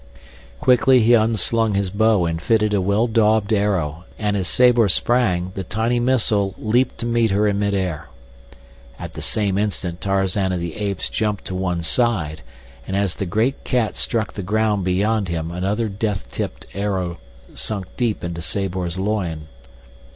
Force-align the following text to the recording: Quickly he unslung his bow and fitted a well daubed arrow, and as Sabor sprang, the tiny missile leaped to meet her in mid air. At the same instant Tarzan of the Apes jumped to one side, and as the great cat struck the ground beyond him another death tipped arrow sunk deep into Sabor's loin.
Quickly 0.59 0.99
he 1.01 1.13
unslung 1.13 1.75
his 1.75 1.91
bow 1.91 2.25
and 2.25 2.41
fitted 2.41 2.73
a 2.73 2.81
well 2.81 3.05
daubed 3.05 3.53
arrow, 3.53 4.05
and 4.17 4.35
as 4.35 4.47
Sabor 4.47 4.89
sprang, 4.89 5.51
the 5.53 5.63
tiny 5.63 5.99
missile 5.99 6.55
leaped 6.57 6.97
to 6.97 7.05
meet 7.05 7.29
her 7.29 7.47
in 7.47 7.59
mid 7.59 7.75
air. 7.75 8.09
At 8.97 9.13
the 9.13 9.21
same 9.21 9.59
instant 9.59 10.01
Tarzan 10.01 10.51
of 10.53 10.59
the 10.59 10.75
Apes 10.77 11.07
jumped 11.07 11.45
to 11.45 11.53
one 11.53 11.83
side, 11.83 12.41
and 12.87 12.97
as 12.97 13.13
the 13.13 13.27
great 13.27 13.63
cat 13.63 13.95
struck 13.95 14.33
the 14.33 14.41
ground 14.41 14.83
beyond 14.83 15.27
him 15.29 15.51
another 15.51 15.87
death 15.87 16.31
tipped 16.31 16.65
arrow 16.73 17.19
sunk 17.53 17.85
deep 17.95 18.23
into 18.23 18.41
Sabor's 18.41 18.97
loin. 18.97 19.45